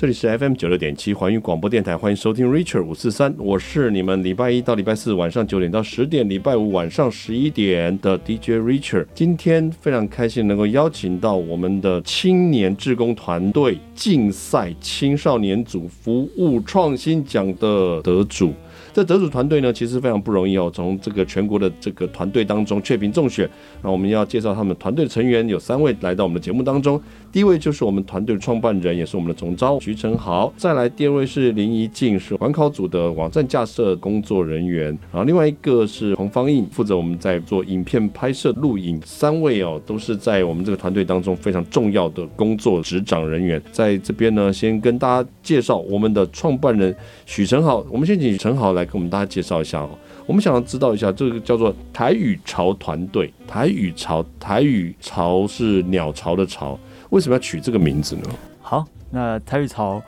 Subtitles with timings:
[0.00, 9.04] 这里是 FM 九六点七环宇广播电台，欢迎收听 Richard 五四三，我是你们礼拜一到礼拜四晚上九点到十点，礼拜五晚上十一点的 DJ Richard。
[9.12, 18.54] 今天非常开心能够邀请到我们的青年志工团队竞赛青少年组服务创新奖的得主。
[18.92, 20.70] 这得主团队呢，其实非常不容易哦。
[20.74, 23.48] 从这个全国的这个团队当中确评中选，
[23.82, 27.00] 那我们要介绍他们团队成员有三位来到我们的节目当中。
[27.32, 30.52] 第一位就是我们团队的创办人，也是我们的总召徐成豪。
[30.56, 34.86] 再来第二位是林怡静，是环考组的网站架设工作人员。
[35.12, 39.00] 然后另外一个是黄芳印，负责我们在做影片拍摄录影。
[39.04, 43.62] 三位哦，都是在我们这个团队当中非常重要的工作执掌人员。
[43.70, 46.94] 在这边呢，先跟大家介绍我们的创办人
[47.26, 47.84] 许成豪。
[47.90, 49.90] 我们先请成豪来给我们大家介绍一下哦。
[50.26, 53.32] 我们想要知道一下，这个叫做台语潮团队。
[53.48, 56.78] 台语潮，台语潮是鸟巢的巢。
[57.10, 58.22] 为什么要取这个名字呢？
[58.60, 60.00] 好，那台语潮，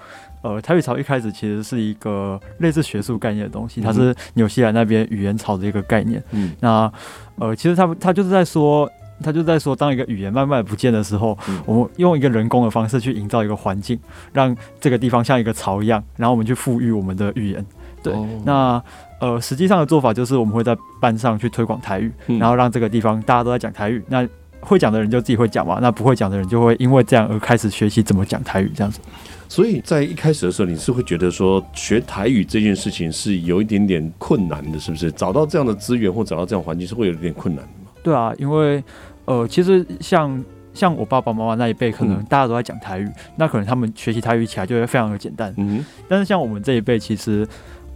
[0.43, 6.23] 呃，台语潮一开始其实是一个类似学术概念的东西，它是纽西兰那边语言潮的一个概念。
[6.31, 6.93] 嗯，那
[7.37, 8.89] 呃，其实他他就是在说，
[9.21, 13.99] 他就在说，当一个语言慢慢不见的时候，嗯、我们用一个人工的方式去营造一个环境，
[14.33, 17.67] 让这个地方像一个巢一样，然后我们去赋予我们的语言。
[18.03, 18.83] 对，哦、那
[19.21, 24.03] 呃，实际上的做法就是我们会在班上去推广台语，嗯、然后让这个地方大家都在讲台语。
[24.09, 24.27] 那
[24.61, 29.01] 会讲的人就自己会讲嘛，那不会讲的人就会因为这样而开始学习怎么讲台语这样子。
[29.49, 35.11] 所以在一开始的时候，你是会觉得说学台语这件事情是有一点点困难的，是不是？
[35.13, 37.91] 找到这样的资源或找到这样环境是会有一点困难的吗？
[38.03, 38.83] 对啊，因为
[39.25, 40.43] 呃，其实像
[40.73, 45.53] 像我爸爸妈妈那一辈，可能大家都在讲台语，嗯、那可能他们学习台语起来就会非常的简单。
[45.57, 47.47] 嗯，但是像我们这一辈，其实。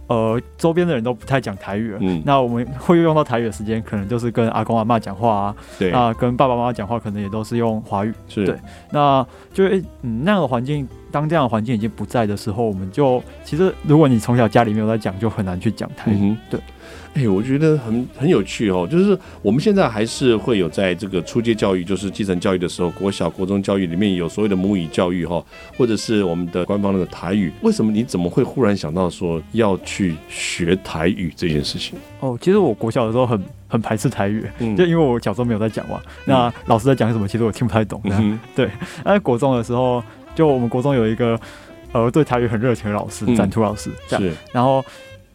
[0.07, 1.97] 呃，周边的人都不太讲台语了。
[2.01, 5.55] 嗯，那我们会用到台语的时间，可能就是跟阿公阿妈讲话啊。
[5.77, 5.91] 对。
[5.91, 8.13] 那跟爸爸妈妈讲话，可能也都是用华语。
[8.27, 8.45] 是。
[8.45, 8.55] 对。
[8.91, 9.65] 那就
[10.01, 16.17] 嗯，那样的环境，当这样的环境已经不在的时候，我们就其实，如果你从小家里没有在讲，就很难去讲台语。
[16.29, 16.59] 嗯、对。
[17.17, 25.43] 哎、欸，我觉得很很有趣哦，就是我们现在还是会有在这个初阶教育，就是基层教育的时候，国小、国中教育里面有所谓的母语教育哈，
[25.75, 27.51] 或者是我们的官方那个台语。
[27.63, 31.97] 为什么你怎么会忽然想到说要去学台语这件事情？
[32.19, 37.99] 哦，其实我国小的时候很很排斥台语，嗯、就因为我小时候没有在讲嘛，那老师在讲什么，其实我听不太懂。
[38.03, 38.69] 嗯、对，
[39.03, 40.03] 那在国中的时候，
[40.35, 41.39] 就我们国中有一个
[41.93, 44.85] 呃对台语很热情的老师，展图老师，这样，是然后。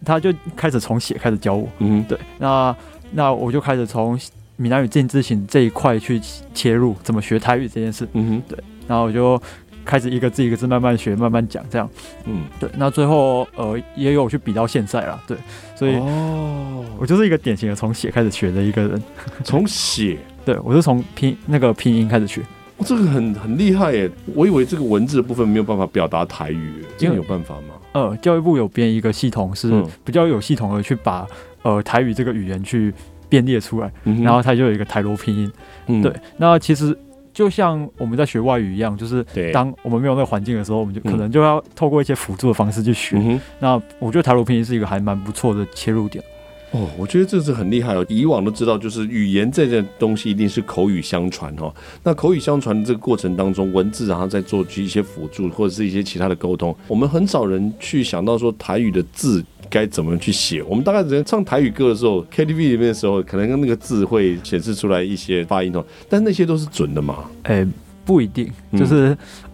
[0.05, 2.75] 他就开始从写开始教我，嗯，对，那
[3.11, 4.19] 那我就开始从
[4.57, 6.21] 闽南语进字型这一块去
[6.55, 9.41] 切入，怎么学台语这件事，嗯哼，对，然后我就
[9.85, 11.89] 开始一个字一个字慢慢学，慢慢讲，这样，
[12.25, 15.37] 嗯，对，那最后呃也有去比到现在了，对，
[15.75, 19.03] 所以哦，我就是一个典型的从写开始学的一个人，
[19.45, 22.43] 从写， 对，我是从拼那个拼音开始学。
[22.85, 24.11] 这个很很厉害耶！
[24.35, 27.75] 我以为这个文字的部分没有办法表达台语，这样有办法吗？
[27.93, 29.71] 呃，教育部有编一个系统，是
[30.05, 31.27] 比较有系统的去把
[31.63, 32.93] 呃台语这个语言去
[33.29, 35.53] 编列出来，嗯、然后它就有一个台罗拼音。
[35.87, 36.97] 嗯、对，那其实
[37.33, 43.17] 就像我们在学外语一样，就是当我们没有那个环境的时候，我们就可能就要透过一些辅助的方式去学。
[43.19, 46.23] 嗯、那我觉得台罗拼音是一个还蛮不错的切入点。
[46.73, 48.05] 哦，我觉得这是很厉害哦。
[48.09, 51.73] 以往都知道，就是语言这件东西一定是口语相传哦。
[52.03, 60.63] 那口语相传的这个过程当中，文字然后再做一些辅助或者是一些其他的沟通，我们很少人去想到说台语的字该怎么去写。
[60.63, 65.85] 我们大概只能唱台语歌的时候，KTV 里面的时候，可能那个字会显示出来一些发音哦。
[66.09, 67.25] 但那些都是准的嘛？
[67.43, 67.69] 哎、欸，
[68.07, 69.11] 不一定，就是、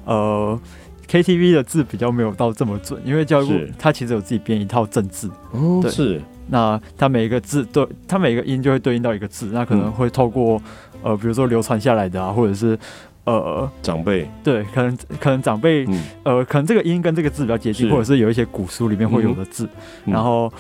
[0.07, 0.61] 嗯、呃
[1.09, 5.29] ，KTV 的字比较没有到这么准，因为教育部它其实有自己编一套正字。
[5.51, 6.23] 哦，是。
[6.49, 10.61] 那它每一个字对，它每一个音就会对应到一个字，那可能会透过、
[11.03, 12.79] 嗯、呃，比如说流传下来的啊，或者是
[13.25, 14.29] 呃长辈。
[14.43, 19.69] 对，可能可能长辈、嗯、呃，可能这个音跟这个字比较接近，或者是有一些古书里面会有的字，
[20.07, 20.53] 嗯、然后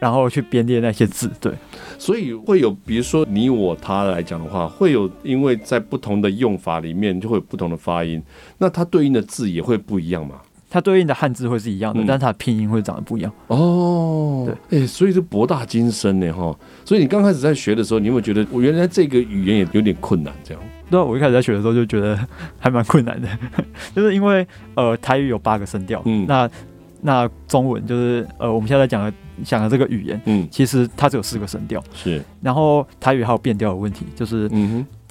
[0.00, 1.52] 然后去编列那些字，对，
[1.96, 8.20] 所以会有比如说你我他来讲的话，会有因为在不同的用法里面就会有不同的发音，
[8.58, 10.36] 那它对应的字也会不一样嘛？
[10.72, 13.30] 它对应的汉字会是一样的，嗯、但是它的拼音会长得不一样。
[13.48, 16.56] 哦，对，哎、欸，所以是博大精深呢，哈。
[16.82, 20.32] 所以你刚开始在学的时候，你有没有觉得我原来这个语言也有点困难？
[20.42, 20.62] 这样？
[20.90, 22.18] 对啊，我一开始在学的时候就觉得
[22.58, 23.28] 还蛮困难的，
[23.94, 26.48] 就是因为呃，台语有八个声调，嗯，那
[27.02, 29.12] 那中文就是呃，我们现在在讲的
[29.44, 32.22] 讲的这个语言，嗯，其实它只有四个声调，是。
[32.40, 34.50] 然后台语还有变调的问题，就是。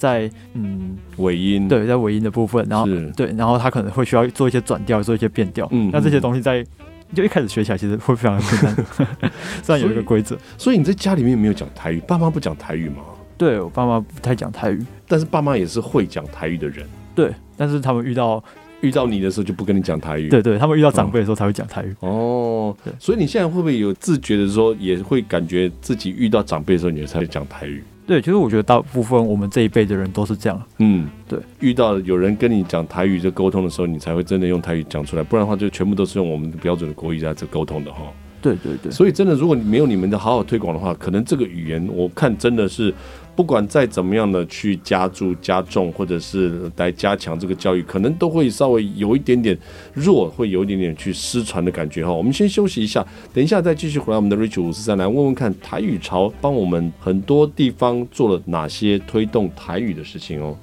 [0.02, 2.84] 在嗯尾音对，在尾音的部分，然后
[3.16, 5.68] 对，然后它可能会需要做一些转调，做一些变调。
[5.70, 6.66] 嗯，那这些东西在
[7.14, 9.30] 就一开始学起来其实会非常的困难。
[9.62, 12.96] 虽然有一个规则，所以你在家里面没有讲台语，爸妈不讲台语吗？
[13.38, 16.84] 对，我爸妈不太讲台语，但是爸妈也是会讲台语的人。
[17.14, 18.42] 对，但是他们遇到
[18.82, 20.28] 遇到你的时候就不跟你讲台语。
[20.28, 21.94] 对对，他们遇到长辈的时候才会讲台语。
[22.00, 27.82] 哦，对，所以你现在会不会有自觉的说，也会感觉自己遇到长辈的时候，你才会讲台语？
[28.06, 30.60] 对，其实我觉得大部分我们这一辈的人都是这样。
[30.78, 38.02] 嗯，对，遇到有人跟你讲台语在沟通的时候，你才会真的用台语讲出来，不然的话就全部都是用我们的标准的国语在这沟通的哈。
[38.42, 42.92] 对对对，所以真的，如果你没有你们的好好推广的话，可能这个语言我看真的是。
[43.34, 49.56] 不管再怎么样的去加注、加重，或者是来加强这个教育，可能都会稍微有一点点
[49.94, 52.12] 弱，会有一点点去失传的感觉哈。
[52.12, 54.16] 我们先休息一下，等一下再继续回来。
[54.16, 60.56] 我们的 Rich 五四三来问问看，台语潮帮我们很多地方做了哪些推动台语的事情哦。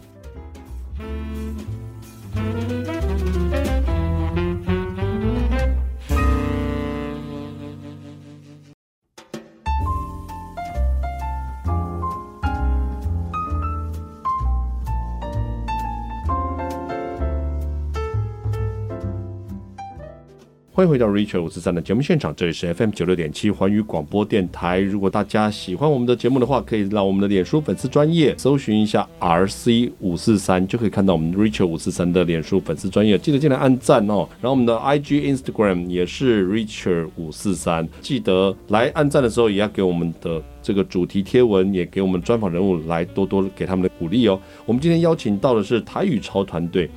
[20.79, 24.79] 欢迎回到 Richard 五四三的节目现场，这里是 FM 九六点七环宇广播电台。
[24.79, 33.17] 如果大家喜欢我们的节目的话，可以让我们的脸书粉丝专业搜寻一下 RC 五四三，就可以看到我们 Richard 五四三的脸书粉丝专业。
[33.17, 34.25] 记得进来按赞哦。
[34.39, 44.39] 然后我们的 IG Instagram 也是 Richard 五四三，记得来按赞的时候也要给我们的这个主题贴文，也给我们专访人物来多多给他们的鼓励哦。
[44.65, 46.89] 我们今天邀请到的是台语潮团队。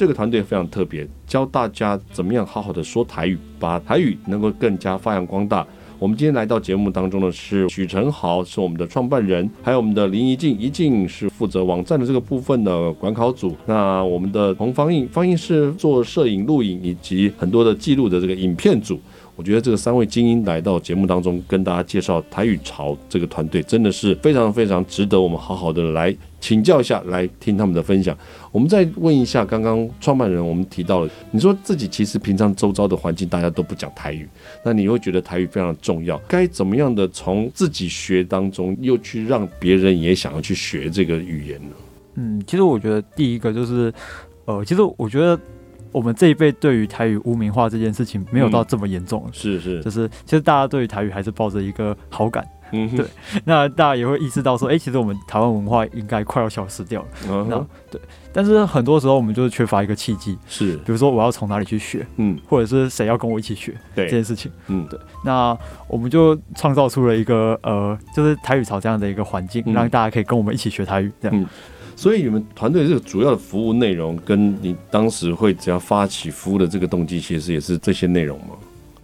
[0.00, 5.66] 这个团队非常特别，教大家怎么样好好的说台语，把台语能够更加发扬光大。
[5.98, 13.54] 我们今天来到节目当中的是许承豪，是我们的创办人，还有我们的林怡静，怡静是负责网站的这个部分的管考组。
[13.66, 18.98] 那我们的洪方印，方印是做摄影、录影以及很多的记录的这个影片组。
[19.36, 28.14] 我觉得这个三位精英来到节目当中，跟大家介绍台语潮这个团队，真的是非常非常值得我们好好的来请教一下，来听他们的分享。
[28.52, 34.28] 我们再问一下，刚刚创办人我们提到了，你说自己其实平常周遭的环境大家都不讲台语，
[34.64, 41.74] 那你会觉得台语非常重要，该怎么样的从自己学当中，又去让别人也想要去学这个语言呢？
[42.14, 43.92] 嗯，其实我觉得第一个就是，
[44.44, 45.38] 呃，其实我觉得。
[45.92, 53.06] 我们这一辈对于台语污名化这件事情没有到这么严重，嗯，是是，就是其实大家对于台语还是抱着一个好感，嗯，对，
[53.44, 58.00] 那大家也会意识到说，哎，其实我们台湾文化应该快要消失掉了，嗯，那对，
[58.32, 64.06] 但是很多时候我们就是缺乏一个契机，是，比如说我要从哪里去学，嗯，或者是谁要跟我一起学，对。
[64.06, 65.56] 这件事情，嗯，对，那
[65.88, 71.40] 我们就创造出了一个呃，就是台语潮这样的一个环境，让大家可以跟我们一起学台语，这样。
[71.40, 71.46] 嗯。
[71.96, 78.54] 所以你们团队这个主要的服务内容，跟你当时会只要发起服务的这个动机，其实也是这些内容吗？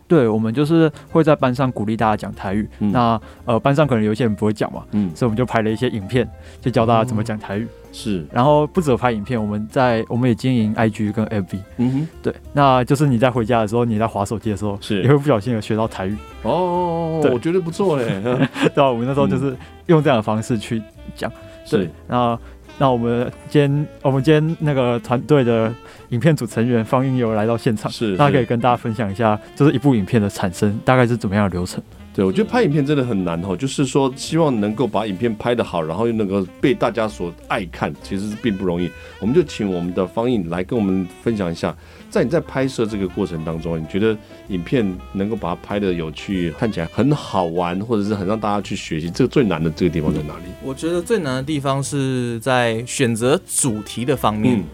[0.08, 2.68] 对，我们就是会在班上鼓励大家讲台语。
[2.78, 6.28] 嗯、那呃，班上可能有一些人不会讲嘛，嗯，所以我们就拍了一些影片，
[6.60, 7.66] 就教大家怎么讲台语。
[7.92, 11.58] 是、嗯，然后不只有拍影片，我们在我们也经营 IG 跟 FB。
[11.78, 16.16] 嗯哼，对，那就是你在回家的时候，你在滑手机的时候，是也会不小心有学到台语。
[16.42, 18.20] 哦，对我觉得不错嘞。
[18.74, 19.56] 对啊，我们那时候就是
[19.86, 20.82] 用这样的方式去
[21.14, 21.30] 讲。
[21.68, 22.38] 对，是然后。
[22.78, 25.72] 那我们今天，我们今天那个团队的
[26.10, 31.82] 影片组成员方印有来到现场，是，那可以跟大家分享一下，就是一部影片的产生大概是怎么样的流程。
[32.14, 38.90] 对，我觉得拍影片真的很难哦，就是说希望能够把影片拍得好，然后又能够被大家所爱看，其实是并不容易。
[39.20, 41.76] 我们就请我们的方印来跟我们分享一下，
[42.10, 44.16] 在你在拍摄这个过程当中，你觉得
[44.48, 50.44] 影片能够把它拍的有趣，看起来很好玩，或者是很让大家去学习，这个最难的这个地方在哪里？
[50.62, 54.64] 我觉得最难的地方是在选择主题的方面，嗯、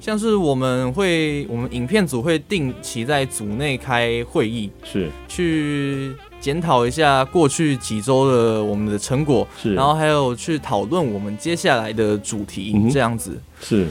[0.00, 6.12] 像是我们会，我们影片组会定期在组内开会议，是去。
[6.40, 13.86] 检讨一下过去几周的我们的成果，是，然后还有去讨论我们接下来的主题，这样子、嗯、是。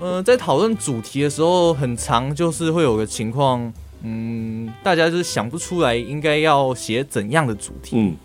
[0.00, 8.16] 呃，在讨论主题的时候，很长就是会有个情况，嗯，大家就是想不出来应该要写怎样的主题，嗯。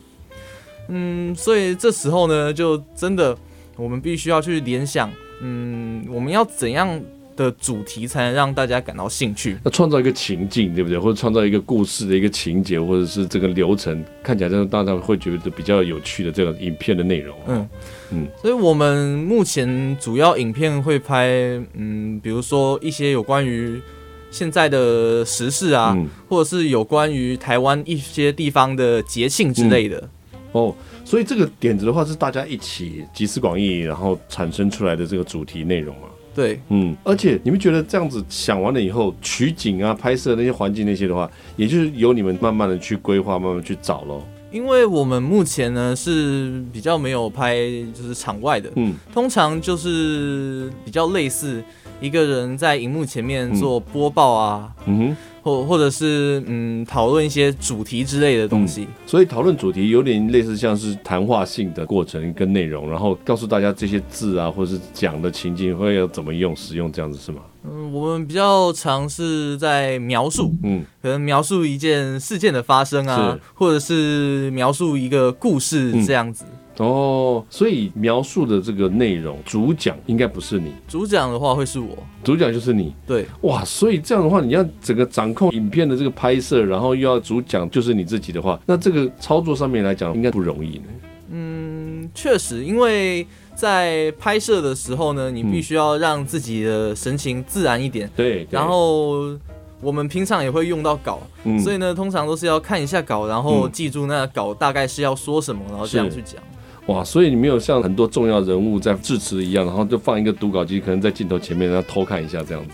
[0.90, 3.36] 嗯，所以这时候呢，就真的
[3.76, 5.10] 我们必须要去联想，
[5.42, 7.02] 嗯，我们要怎样
[7.36, 9.58] 的主题才能让大家感到兴趣？
[9.64, 10.98] 那创造一个情境，对不对？
[10.98, 17.38] 或者创造一个故事的一个情节，或者是这个流程，看起来让大家会觉得比较有趣的这种影片的内容。
[17.48, 17.70] 嗯
[18.12, 21.28] 嗯，所以我们目前主要影片会拍，
[21.74, 23.82] 嗯，比如说一些有关于
[24.30, 30.40] 现在的时事啊，嗯、或者是有关于台湾一些地方的节庆之类的、嗯。
[30.52, 36.13] 哦，所以这个点子的话是大家一起集思广益，然后产生出来的这个主题内容啊。
[36.36, 44.24] 对，嗯，而且你们觉得这样子想完了以后，取景啊、拍摄那些环境那些的话，也就是由你们慢慢的去规划、慢慢去找喽。
[44.52, 47.58] 因为我们目前呢是比较没有拍
[47.94, 51.64] 就是场外的，嗯，通常就是比较类似
[52.00, 58.84] 一个人在荧幕前面做播报啊，嗯哼，或或者是嗯讨论一些主题之类的东西。
[58.84, 67.42] 嗯、所以讨论主题有点类似像是谈话性的过程跟内容，然后告诉大家这些字啊，或者是讲的情境会要怎么用使用这样子是吗？
[67.66, 76.44] 嗯，我们比较尝试在描述，嗯，可能描述一件事件的发生啊，或者是描述一个故事这样子。
[76.50, 82.94] 嗯、哦，所以描述的这个内容，主讲应该不是你，主讲的话会是我，主讲就是你。
[83.06, 90.84] 对，哇，所以这样的话，你要整个掌控影片的这个拍摄，然后又要主讲就是你自己的话，那这个操作上面来讲应该不容易呢。
[91.32, 93.26] 嗯，确实，因为。
[93.56, 98.10] 在拍摄的时候呢，你必须要让自己的神情自然一点。
[98.16, 98.48] 对。
[98.50, 99.38] 然后
[99.80, 101.22] 我们平常也会用到稿，
[101.64, 106.42] 所以呢，通常都是要看一下稿，然后记住那稿大概是要说什么，然后这样去讲。
[106.88, 112.72] 哇，所以你没有像很多重要人物在致辞一样，然后就放一个读稿机，可能在镜头前面，然后偷看一下这样子。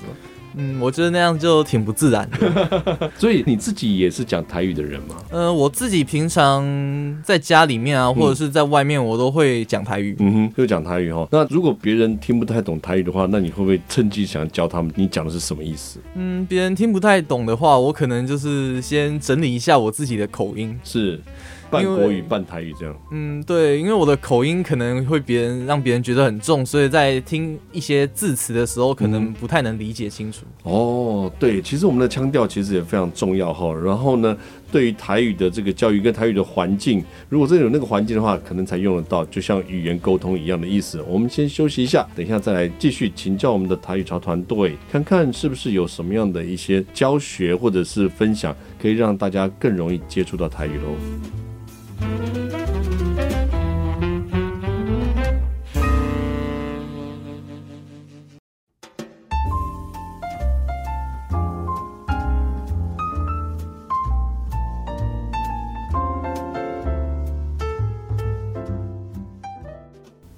[0.55, 3.11] 嗯，我觉得那样就挺不自然的。
[3.15, 5.15] 所以你自己也是讲台语的人吗？
[5.29, 6.65] 呃，我自己平常
[7.23, 10.15] 在家里面啊，或者是在外面，我都会讲台语。
[10.17, 11.27] 嗯哼，就讲台语哈。
[11.31, 14.91] 那如果别人听不太懂台语的话，那你会不会趁机想教他们？
[14.95, 15.99] 你讲的是什么意思？
[16.15, 20.77] 嗯，别人听不太懂的话，我可能就是先整理一下我自己的口音。
[20.83, 21.21] 是。
[21.69, 30.45] 半国语半台语这样，嗯，对，因为我的口音可能会别人让别人觉得很重，所以在听一些字词的时候，可能不太能理解清楚。
[30.63, 33.73] 嗯、哦，对，其实我们的腔调其实也非常重要哈。
[33.73, 34.35] 然后呢，
[34.71, 41.01] 对于台语的这个教育跟台语的环境，如果真的有那个环境的话，可能才用得到，就像语言沟通一样的意思。
[41.07, 51.48] 我们先休息一下，等一下再来继续请教我们的台语潮团队，看看是不是有什么样的一些教学或者是分享，可以让大家更容易接触到台语喽。
[51.99, 52.78] Thank you.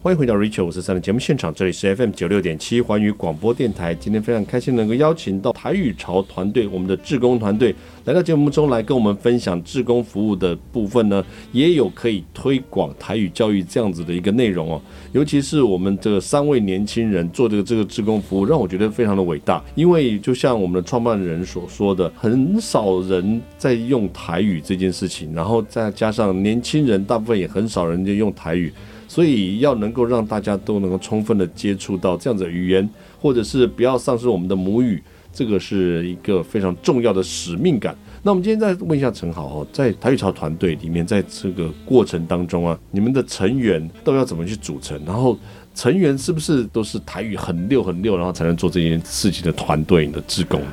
[0.04, 3.94] 欢迎回到 Richard 五十三的节目现场，这里是 FM 九六点七环宇广播电台。
[3.94, 14.82] 今天非常开心能够邀请到台语潮团队，我们的志工团队来到节目中来跟我们分享志工服务的部分呢，也有可以推广台语教育这样子的一个内容哦。
[15.12, 19.64] 尤其是我们这三位年轻人做这个这个志工服务，让我觉得非常的伟大。
[19.76, 28.74] 因为就像我们的创办人所说的，很少人在用台语这件事情，然后再加上年轻人大部分也很少人在用台语。
[29.12, 32.90] 所以要能够让大家都能够充分的接触到这样子的语言，
[33.20, 35.04] 或者是不要丧失我们的母语，
[35.34, 37.94] 这个是一个非常重要的使命感。
[38.24, 44.98] 那我们今天再问一下陈豪哦，在台语潮团队里面，在这个过程当中啊，你们的成员都要怎么去组成？
[45.06, 45.38] 然后
[45.76, 50.68] 成员是不是都是台语很溜很溜，然后才能做这件事情的团队的职工呢？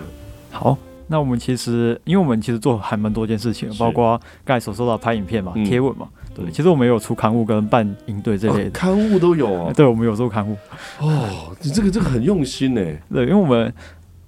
[0.52, 0.78] 好，
[1.08, 6.06] 那我们其实，因为我们其实做还蛮多件事情，包括刚才所说到拍影片嘛、贴、嗯、文嘛。
[6.38, 9.72] 对，其实我们也有出刊物跟办营队这类的、哦，刊物都有啊。
[9.76, 10.56] 对，我们有做刊物。
[11.00, 12.80] 哦，你这个这个很用心呢。
[13.12, 13.72] 对，因为我们，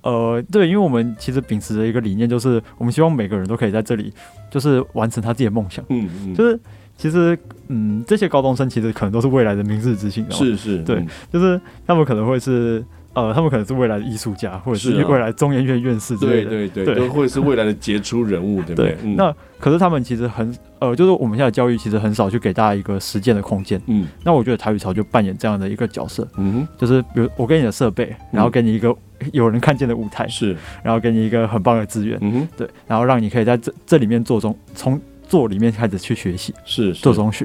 [0.03, 4.13] 呃，对，因为我们其实秉持的一个理念就是，我们希望每个人都可以在这里，
[4.51, 5.85] 就是完成他自己的梦想。
[5.89, 6.35] 嗯嗯。
[6.35, 6.59] 就是
[6.97, 7.39] 其实，
[7.69, 10.27] 嗯，这些高中生其实可能都是未来的明日之星。
[10.31, 10.83] 是是。
[10.83, 12.85] 对、嗯，就是他们可能会是。
[13.13, 18.97] 呃，他们可能是未来的艺术家，或者是未来中研院院士之类的，对对对，都会是未来的杰出人物，对不对？
[19.03, 19.15] 对。
[19.15, 23.81] 那可是他们其实很呃，就是我们现在教育其实很少去给大家一个实践的空间。
[23.87, 24.07] 嗯。
[24.25, 26.27] 那我觉得台语潮就扮演这样的一个角色。
[26.37, 26.69] 嗯哼。
[26.79, 28.95] 就是比如我给你的设备，然后给你一个
[29.33, 32.17] 有人看见的舞台，是，然后给你一个很棒的资源。
[32.21, 32.49] 嗯哼。
[32.57, 37.45] 对，然后让你可以在这这里面做中，从做里面开始去学习，是，做中学。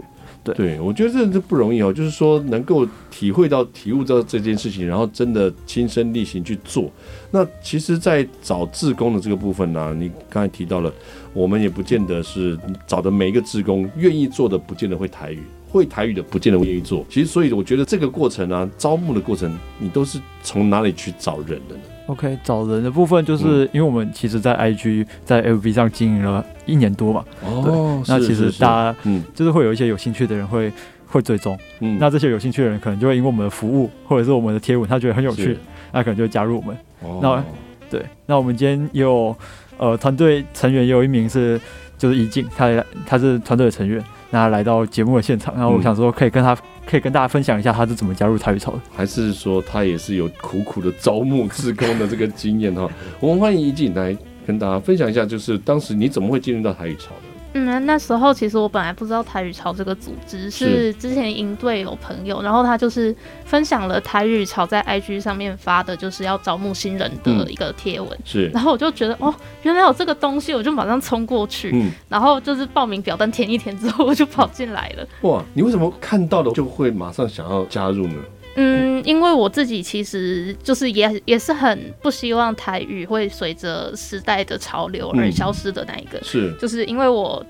[0.54, 6.92] 对，我觉得这这不容易哦，就是说能够体会到、体悟到这件事情，然后真的亲身力行去做。
[7.32, 10.94] 那其实，在找志工的这个部分呢、你刚才提到了，
[11.34, 17.06] 我们也不见得是找的每一个志工愿意做的，不见得会台语，会台语的不见得愿意做。
[17.10, 27.24] 其实，所以我觉得这个过程啊，招募的过程，你都是从哪里去找人的呢？OK，找人的部分就是因为我们其实，在 IG、在 FB 上经营了一年多嘛。
[27.44, 30.72] 哦，那其实大家嗯，就是会有一些有兴趣的人会
[31.08, 31.58] 会追踪。
[31.80, 35.58] 嗯，那这些有兴趣的人可能就会因为我们的服务或者是我们的贴文，他觉得很有趣，
[35.92, 36.78] 那可能就会加入我们。
[37.02, 37.44] 哦，那
[37.90, 39.36] 对，那我们今天也有
[39.78, 41.60] 呃团队成员也有一名是
[41.98, 44.04] 就是怡静，他他是团队的成员。
[44.32, 52.90] 那来到节目的现场，然后我想说，可以跟他，嗯、可以跟大家分享一下他是怎么加入台语潮的，还是说他也是有苦苦的招募志工的这个经验哈？
[53.20, 54.16] 我们欢迎一进来
[54.46, 57.35] 跟大家分享一下，就是当时你怎么会进入到台语潮的？
[57.58, 68.10] 嗯，那时候其实我本来不知道台语潮这个组织，是之前营队有朋友，然后他就是分享了台语潮在 IG 上面发的，就是要招募新人的一个贴文。
[68.26, 69.34] 是，然后我就觉得哦，
[69.64, 75.08] 原来有这个东西，我就马上冲过去，嗯，然后就是报名表单填一填之后，我就跑进来了。
[75.22, 78.16] 哇，你为什么看到了就会马上想要加入呢？
[78.58, 87.46] 嗯，因为我自己其实就是也也是很不希望台语会随着时代的潮流而消失的那一个，嗯、是，就是因为我，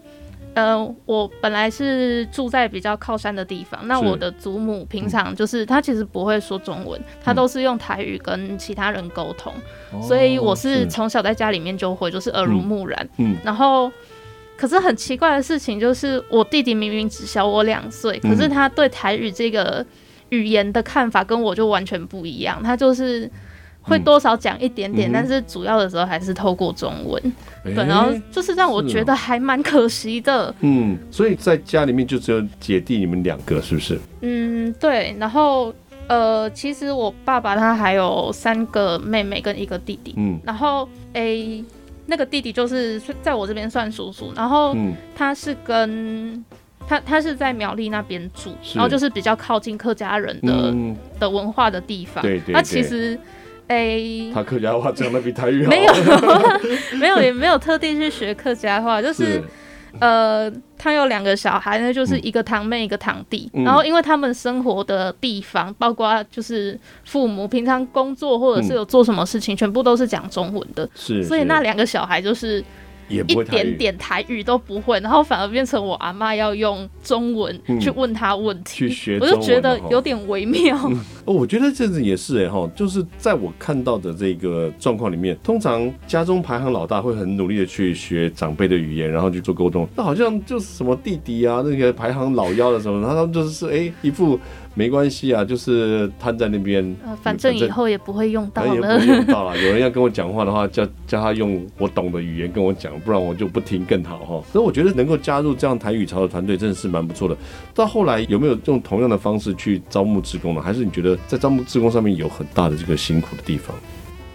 [0.55, 9.53] 呃，我本来是住在比较靠山的地方，那我的祖母平常就是她其实不会说中文，她都是用台语跟其他人沟通，
[9.93, 13.91] 嗯、所以我是从小在家里面就会，就是耳濡目染，嗯，然后，
[14.57, 19.85] 可是很奇怪的事情就是，我弟弟明明只小我两岁，可是他对台语这个。
[20.35, 23.29] 语言的看法跟我就完全不一样，他就是
[23.81, 27.21] 会多少讲一点点，嗯、但是主要的时候还是透过中文，
[27.63, 30.53] 欸、对，然后就是让我觉得还蛮可惜的。
[30.61, 33.99] 嗯，所以在家里面就只有姐弟你们两个，是不是？
[34.21, 35.15] 嗯，对。
[35.19, 35.73] 然后
[36.07, 40.13] 呃，其实我爸爸他还有三个妹妹跟一个弟弟。
[40.17, 41.65] 嗯，然后诶、欸，
[42.07, 44.75] 那个弟弟就是在我这边算叔叔，然后
[45.15, 46.43] 他是跟。
[46.87, 52.21] 他他是在苗栗那边住，然后就是比较靠近客家人的、嗯、的文化的地方。
[52.21, 52.53] 对对，对。
[52.53, 53.17] 他其实，
[53.67, 55.71] 诶、欸，他客家话讲的比台语好。
[55.71, 55.93] 没有，
[56.99, 59.43] 没有，也没有特地去学客家话，就是，是
[59.99, 63.49] 呃，他有两个小孩，那就是一个堂妹，一个堂弟。
[63.53, 70.87] 嗯、然后，因为他们生活的地方，包括就是父母平常工作或者是有做什么事情，嗯、全部都是讲中文的。
[70.93, 71.27] 是，是。
[71.27, 72.63] 所以那两个小孩就是。
[73.07, 80.77] 一点点台语都不会，然后反而变成我阿妈要用中文去问他问题，嗯、去学，我就觉得有点微妙。
[80.89, 89.87] 嗯、哦，我觉得这子也是哎哈，就是在我看到的这个状况里面，通常家中排行老大会很努力的去学长辈的语言，然后去做沟通。
[89.95, 94.39] 那好像就是什么弟弟啊，那个排行老幺的什么，他们就是哎、欸、一副。
[94.77, 98.75] 没关系啊，就是瘫在那边，呃，反正以后也不会用到了。
[98.75, 99.55] 也不会用到了。
[99.63, 104.43] 有人要跟我讲话的话，叫叫他用我懂的语言跟我讲，不然我就不听更好哈。
[104.51, 107.37] 所以我觉得能够加入这样台语潮的团队，真的是蛮不错的。
[107.73, 110.61] 到后来有没有用同样的方式去招募职工呢？
[110.61, 113.73] 还是你觉得在招募职工上面有很大的这个辛苦的地方？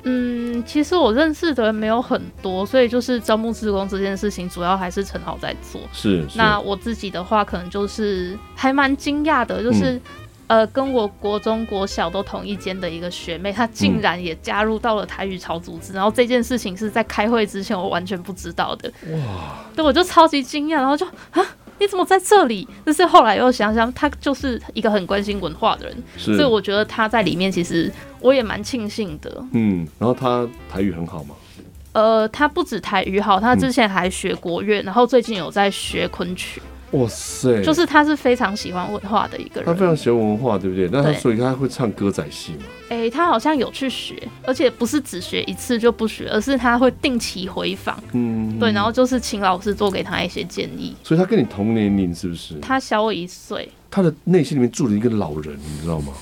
[0.05, 5.83] 嗯，其实我认识的人没有很多，所以就是招募职工这件事情，主要还是陈豪在做。
[5.93, 6.27] 是。
[6.27, 10.01] 是那我自己的话，可能就是还蛮惊讶的，就是。
[10.51, 15.93] 嗯呃，跟我国中、国小都同一间的一个学妹，她竟然也加入到了台语潮组织。
[15.93, 18.93] 嗯、然后这件事情是在开会之前我完全不知道的。
[19.13, 19.65] 哇！
[19.77, 21.41] 对，我就超级惊讶，然后就啊，
[21.79, 22.67] 你怎么在这里？
[22.85, 29.45] 但是后来又想想，她就是一个很关心文化的人，所以我觉得她在里面其实我也蛮庆幸的。
[29.53, 31.37] 嗯，然后她台语很好吗？
[31.93, 36.61] 呃，她不止台语好，她之前还学国乐，嗯、然后最近有在学昆曲。
[36.93, 37.63] 哇塞！
[37.63, 40.89] 就是他是非常喜欢文化的一个人，他非常喜欢文化，对不对？
[40.91, 42.65] 那他所以他会唱歌仔戏吗？
[42.89, 48.03] 哎、欸，他好像有去学，而且不是只学一次就不学，而是他会定期回访。
[48.13, 50.95] 嗯，对，然后就是请老师做给他一些建议。
[51.05, 52.59] 所以他跟你同年龄是不是？
[52.61, 53.69] 他小我一岁。
[53.91, 56.13] 他的内心里面住着一个老人，你知道吗？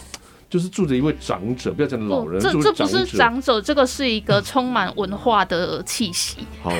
[0.50, 6.38] 就是住着一位长者，不要讲老人，这这不是长者，这个是一个 充满文化的气息。
[6.62, 6.72] 好，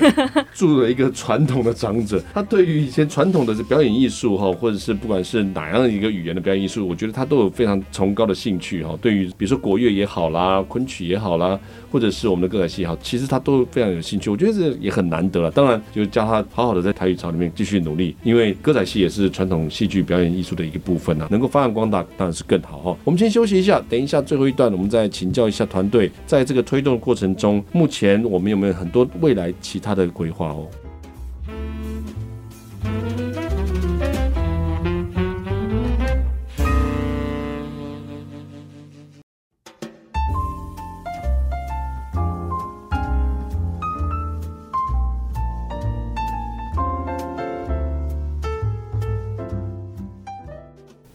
[0.54, 8.96] 住了一个传统的长者，他对于以前传统的表演艺术哈，或者是不管是哪样的一个语言的表演艺术，我觉得他都有非常崇高的兴趣哈。
[9.02, 11.59] 对于比如说国乐也好啦，昆曲也好啦。
[11.90, 15.50] 或者是我们的歌仔戏好，其实他都非常有兴趣，我觉得这也很难得了。
[15.50, 22.96] 当然，就叫他好好的在台语潮里面继续努力，因为歌仔戏也是传统戏剧表演艺术的一个部分啊，能够发扬光大当然是更好哈。
[23.04, 30.66] 我们先休息一下，等一下最后一段，我们再请教一下团队，在这个推动过程中，目前我们有没有很多未来其他的规划哦？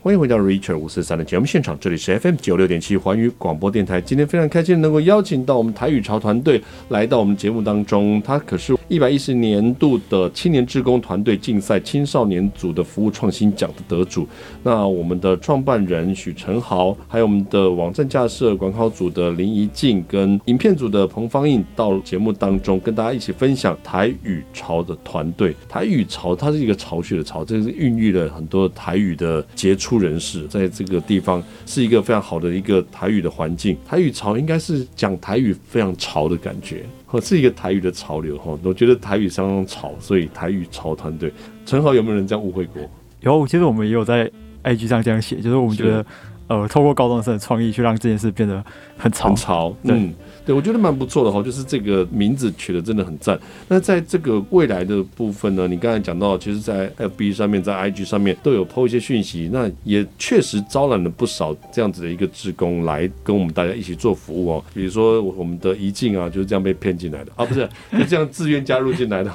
[0.03, 4.01] 欢迎回到 Richard 五四三的节目现场，这里是 FM 九六点七环宇广播电台。
[4.01, 14.28] 今天非常开心能够邀请到我们台语潮团队来到我们节目当中，他可是一百一十年度的青年志工团队竞赛青少年组的服务创新奖的得主。
[14.62, 25.56] 那我们的创办人许承豪，还有我们的网站架设管考组的林怡静，跟影片组的彭芳印到节目当中跟大家一起分享台语潮的团队。
[25.67, 36.84] 台语潮，它是一个巢穴的巢，这是孕育了很多台语的杰出人士在这个地方是一个非常好的一个台语的环境，台语潮应该是讲台语非常潮的感觉。
[37.13, 38.58] 哦，是一个台语的潮流哈。
[38.63, 41.32] 我觉得台语相当潮，所以台语潮团队，
[41.63, 42.82] 陈豪有没有人这样误会过？
[43.21, 44.30] 有，其实我们也有在
[44.63, 46.04] IG 上这样写，就是我们觉得，
[46.47, 48.63] 呃，透过高中生的创意去让这件事变得
[48.97, 50.13] 很潮，很潮，嗯。
[50.45, 53.39] 对，我觉得蛮不错的哈，就是这个名字取得真的很赞。
[53.69, 64.65] 那在这个未来的部分呢，你刚才讲到，其实，在 FB 上面，在 IG 上面都有 po 一些讯息，那也确实招揽了不少这样子的一个职工来跟我们大家一起做服务哦。
[64.73, 67.65] 比如说我们的怡静啊，就是这样被骗进来的 啊，不是
[67.97, 69.32] 就这样自愿加入进来的。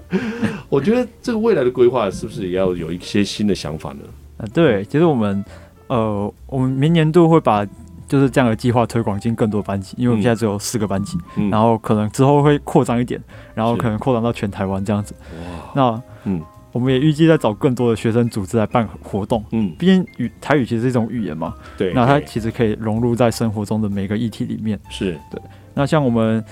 [0.70, 3.98] 我觉得这个未来的规划是不是也要有一些新的想法呢？
[4.38, 5.44] 啊，对，其实我们
[5.88, 7.66] 呃，我们明年度会把。
[8.06, 13.22] 就是这样的计划推广进更多班级，因为我们现在只有四个班级，嗯、然后可能之后会扩张一点，
[13.54, 15.14] 然后可能扩张到全台湾这样子。
[15.34, 19.44] 哇，那嗯，我们也预计在找更多的学生组织来办活动。
[19.50, 24.80] 嗯，毕竟语台语其实是一种语言嘛，对，那它其实可以融入在生活中的每个议题里面。
[24.88, 25.38] 是对。
[25.74, 26.42] 那像我们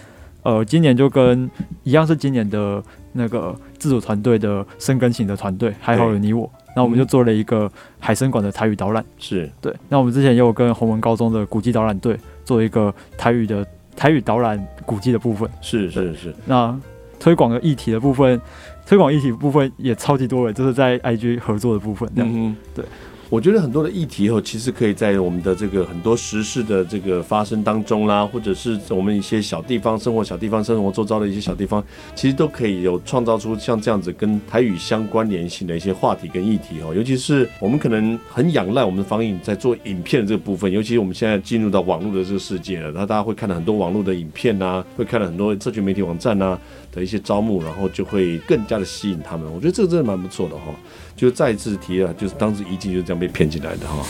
[0.42, 1.50] 呃，今年就跟
[1.84, 6.52] 一样是今年的那个自主团队的深耕型的团队，还好有你我。
[6.76, 9.74] 那我们就做了一个海参馆的台语导览，是对。
[9.88, 16.34] 那我们之前也有跟洪文高中的古迹导览队做一个台语的台语导览古迹的部分，是是是。
[16.44, 16.78] 那
[17.18, 18.38] 推广的议题的部分，
[18.84, 22.84] 推广议题部分也超级多的，就是在 IG 合作的部分，这样，嗯，对。
[23.28, 31.82] 我觉得很多的议题以后，其实可以在我们的这个很多时事的这个发生当中啦，或者是我们一些小地方生活、小地方生活周遭的一些小地方，
[32.14, 36.94] 其实都可以有创造出像这样子跟台语相关联性的一些话题跟议题哦。
[36.94, 46.56] 尤其是我们可能很仰赖我们的方影在做影片的这个部分，尤其我们现在进入到网络的这个世界了，那大家会看到很多网络的影片啊，会看到很多社群媒体网站啊
[46.92, 49.52] 的一些招募，然后就会更加的吸引他们。
[49.52, 50.72] 我觉得这个真的蛮不错的哈。
[51.16, 54.06] 就再一次提了，就是当时一静就是这样被骗进来的哈。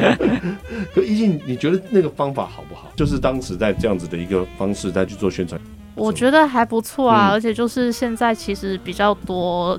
[0.94, 2.90] 可一静，你觉得那个方法好不好？
[2.96, 5.60] 就是当时在这样子的一个方式再去做宣传，
[5.94, 7.28] 我觉得还不错啊。
[7.28, 9.78] 嗯、而且就是现在其实比较多，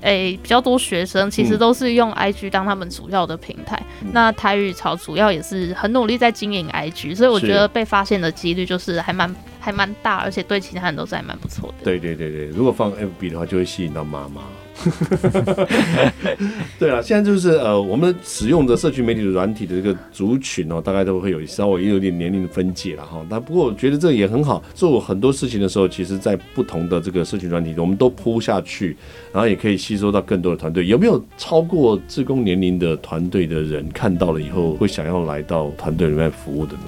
[0.00, 3.80] 诶、欸，比较多学生其实都是用 IG 当他们主要的平台。
[4.00, 11.84] 嗯、那台语潮主要也是很努力在经营 IG，所以我觉得被发现的几率就是还蛮还蛮大，而且对其他人都是还蛮不错的。
[11.84, 14.40] 对对对对，如果放 FB 的话，就会吸引到妈妈。
[16.78, 23.24] 对啊，现在就是呃，我们使用的社群媒体的软体的这个族群哦，大概都会有稍微有点年龄的分界了哈。
[23.30, 28.96] 但不过我觉得这也很好，做很多事情的时候，其实在不同的这个社群软体，我们都铺下去，
[29.32, 30.86] 然后也可以吸收到更多的团队。
[30.86, 36.80] 有没有超过自工年龄的团队的人看到了以后，会想要来到团队里面服务的呢？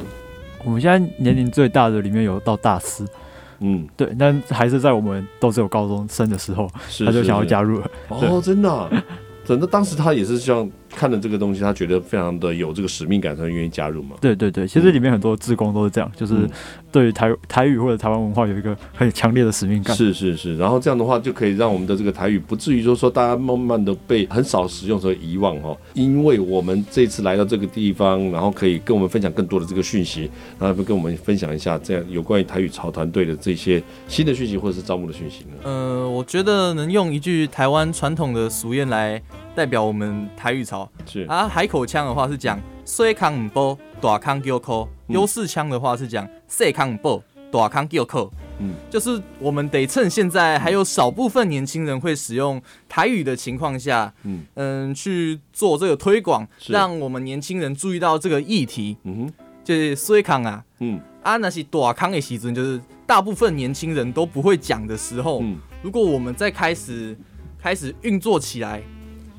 [0.65, 3.07] 我们现在年龄最大的里面有到大四。
[3.61, 7.91] 嗯，对，但还是在我们都只有高中生的时候，是是是他就想要加入了。
[8.09, 8.91] 哦，真的、啊，
[9.47, 10.69] 真的，当时他也是像。
[10.89, 14.17] 看了这个东西，他觉得非常的有这个使命感，才愿意加入嘛。
[14.19, 16.49] 对对对，其实里面很多志工都是这样，就是
[16.91, 19.95] 对于台台语或者台湾文化有一个很强烈的使命感。
[19.95, 25.77] 是是是，然后这样的话就可以让我们的这个台语不至于说说大家慢慢的被很少使用所遗忘哈。
[25.93, 35.51] 因为我们这次来到这个地方，然后可以跟我们分享更多的这个讯息，然后跟我们分享一下这样有关于台语潮团队的这些新的讯息或者是招募的讯息呢。
[35.65, 39.21] 呃，我觉得能用一句台湾传统的俗谚来。
[39.55, 40.89] 代表我们台语潮。
[41.07, 41.23] 是。
[41.29, 48.31] 啊，海口腔的话是讲细康唔波，大康叫扣；优势腔的话是讲细康唔波，大康叫扣。
[48.59, 54.45] 嗯，就是我们得趁现在还有少部分年轻人会使用台语的情况下，嗯。
[54.55, 58.97] 嗯，去做这个推广，让我们年轻人注意到这个议题。
[59.05, 61.01] 嗯哼，就是细康啊，嗯。
[61.23, 67.17] 啊，那是大康的时阵，就是大部分年轻人都不会讲的时候，嗯，如果我们再开始
[67.61, 68.81] 开始运作起来。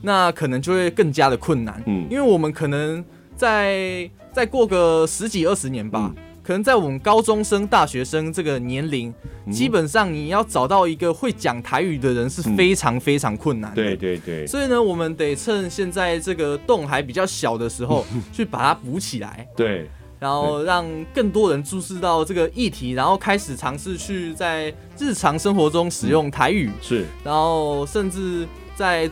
[0.02, 3.04] 那可能就会更加的困难，嗯，因为我们可能
[3.36, 9.14] 在再过个十几二十年吧，嗯，可能在我们高中生、大学生这个年龄，
[9.46, 14.46] 嗯，基本上你要找到一个会讲台语的人是非常非常困难的，对对对。
[14.46, 29.10] 所以呢，我们得趁现在这个洞还比较小的时候， 去把它补起来，对，然后让更多人注视到这个议题，然后开始尝试去在日常生活中使用台语，是，然后甚至在。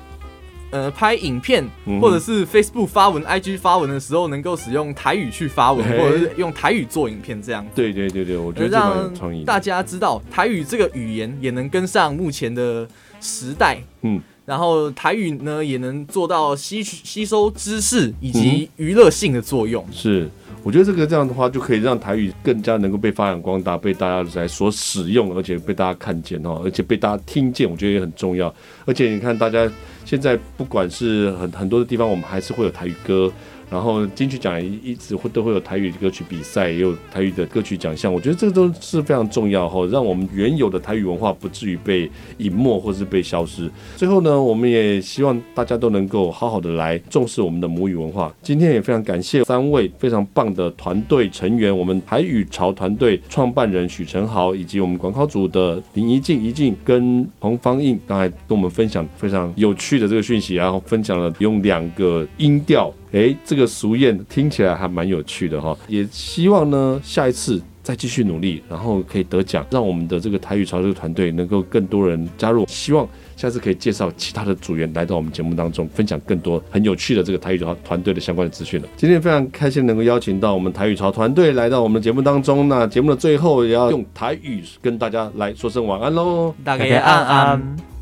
[0.76, 1.66] 呃，拍影片
[2.02, 7.66] 或者是 Facebook 发文、IG 发文的时候，能够使用台语去发文，或者是用台语做影片，这样。
[7.74, 9.46] 对对对对，我觉得这蛮创意。
[9.46, 12.86] 大家知道台语这个语言也能跟上目前的
[13.22, 19.88] 时代，嗯，然后台语呢也能做到吸吸收知识以及娱乐性的作用。
[19.94, 20.30] 是，
[20.66, 28.52] 我觉得这个这样的话就可以让台语更加能够被发扬光大，被大家在所使用，而且被大家看见哦，而且被大家听见，我觉得也很重要。
[28.86, 29.72] 而且你看大家。
[30.06, 33.32] 现在不管是很很多的地方，我们还是会有台语歌，
[33.70, 38.14] 然后金曲奖一直会都会有台语歌曲比赛，也有台语的歌曲奖项。
[38.14, 43.70] 我觉得这个都是非常重要哈，让我们原有的台语文化不至于被隐没或是被消失。
[43.96, 48.34] 最后呢，我们也希望大家都能够好好的来重视我们的母语文化。
[48.42, 65.76] 今天也非常感谢三位非常棒的团队成员，我们台语潮团队创办人许承豪，以及我们广考组的林怡静、怡静跟彭芳印，刚才跟我们分享非常有趣的这个讯息，然后分享了用两个音调，诶，这个俗谚听起来还蛮有趣的哈。
[65.88, 72.66] 也希望呢，下一次再继续努力，然后可以得奖，让我们的这个台语潮这个团队能够更多人加入。
[72.68, 73.08] 希望。
[73.38, 78.88] 下次可以介绍其他的组员来到我们节目当中，分享更多很有趣的这个台语潮团队的相关的资讯了。
[78.96, 82.70] 今天非常开心能够邀请到我们台语潮团队来到我们的节目当中。
[82.70, 87.95] 那节目的最后也要用台语跟大家来说声晚安喽，大家安安。